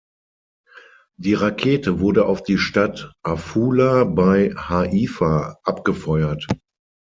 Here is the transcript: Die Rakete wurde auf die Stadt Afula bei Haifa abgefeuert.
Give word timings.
Die 1.19 1.35
Rakete 1.35 1.99
wurde 1.99 2.25
auf 2.25 2.41
die 2.41 2.57
Stadt 2.57 3.13
Afula 3.21 4.03
bei 4.03 4.49
Haifa 4.57 5.59
abgefeuert. 5.61 6.47